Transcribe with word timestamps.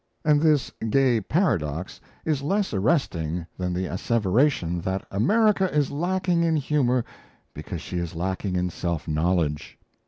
And 0.25 0.41
this 0.41 0.71
gay 0.89 1.21
paradox 1.21 2.01
is 2.25 2.41
less 2.41 2.73
arresting 2.73 3.45
than 3.55 3.71
the 3.71 3.85
asseveration 3.85 4.81
that 4.81 5.05
America 5.11 5.71
is 5.71 5.91
lacking 5.91 6.43
in 6.43 6.55
humour 6.55 7.05
because 7.53 7.81
she 7.81 7.99
is 7.99 8.15
lacking 8.15 8.55
in 8.55 8.71
self 8.71 9.07
knowledge. 9.07 9.77